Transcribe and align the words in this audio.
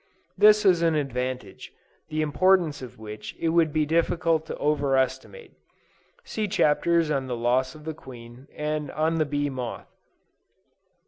This 0.35 0.65
is 0.65 0.81
an 0.81 0.95
advantage, 0.95 1.71
the 2.09 2.23
importance 2.23 2.81
of 2.81 2.97
which 2.97 3.35
it 3.39 3.49
would 3.49 3.71
be 3.71 3.85
difficult 3.85 4.47
to 4.47 4.57
over 4.57 4.97
estimate. 4.97 5.51
(See 6.23 6.47
Chapters 6.47 7.11
on 7.11 7.27
the 7.27 7.37
loss 7.37 7.75
of 7.75 7.85
the 7.85 7.93
queen, 7.93 8.47
and 8.55 8.89
on 8.93 9.19
the 9.19 9.25
Bee 9.27 9.51
Moth.) 9.51 9.85